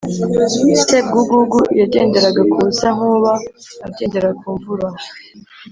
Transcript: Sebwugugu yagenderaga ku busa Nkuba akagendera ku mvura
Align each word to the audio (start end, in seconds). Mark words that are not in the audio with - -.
Sebwugugu 0.85 1.59
yagenderaga 1.79 2.41
ku 2.51 2.57
busa 2.65 2.87
Nkuba 2.95 3.33
akagendera 3.85 4.29
ku 4.39 4.47
mvura 4.55 4.87